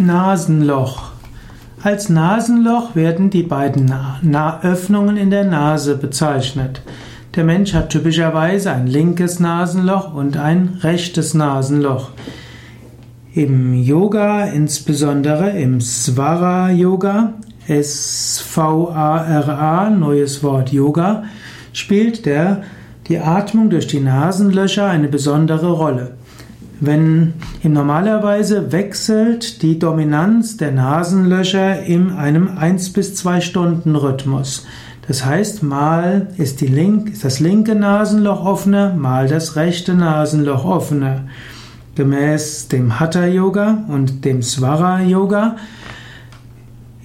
[0.00, 1.12] Nasenloch.
[1.82, 3.94] Als Nasenloch werden die beiden
[4.62, 6.82] Öffnungen in der Nase bezeichnet.
[7.36, 12.10] Der Mensch hat typischerweise ein linkes Nasenloch und ein rechtes Nasenloch.
[13.32, 17.34] Im Yoga, insbesondere im Svara Yoga,
[17.68, 18.70] S-V-A-R-A,
[19.90, 21.22] neues Wort Yoga,
[21.72, 22.64] spielt der,
[23.06, 26.14] die Atmung durch die Nasenlöcher eine besondere Rolle.
[26.80, 34.66] Wenn in normalerweise wechselt die Dominanz der Nasenlöcher in einem 1 bis 2 Stunden Rhythmus.
[35.06, 41.24] Das heißt, mal ist, link, ist das linke Nasenloch offener, mal das rechte Nasenloch offener.
[41.96, 45.56] Gemäß dem Hatha Yoga und dem Swara Yoga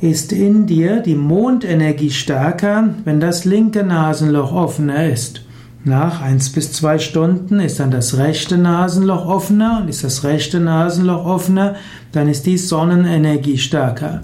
[0.00, 5.43] ist in dir die Mondenergie stärker, wenn das linke Nasenloch offener ist.
[5.86, 10.58] Nach eins bis zwei Stunden ist dann das rechte Nasenloch offener und ist das rechte
[10.58, 11.74] Nasenloch offener,
[12.12, 14.22] dann ist die Sonnenenergie stärker.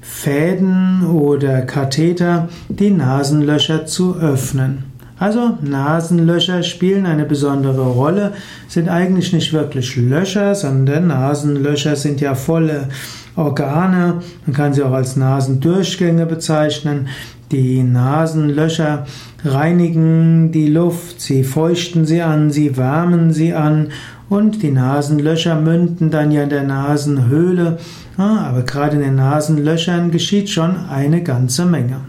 [0.00, 4.84] Fäden oder Katheter die Nasenlöcher zu öffnen.
[5.24, 8.32] Also Nasenlöcher spielen eine besondere Rolle,
[8.68, 12.88] sind eigentlich nicht wirklich Löcher, sondern Nasenlöcher sind ja volle
[13.34, 14.20] Organe.
[14.44, 17.08] Man kann sie auch als Nasendurchgänge bezeichnen.
[17.50, 19.06] Die Nasenlöcher
[19.46, 23.92] reinigen die Luft, sie feuchten sie an, sie wärmen sie an
[24.28, 27.78] und die Nasenlöcher münden dann ja in der Nasenhöhle.
[28.18, 32.02] Aber gerade in den Nasenlöchern geschieht schon eine ganze Menge.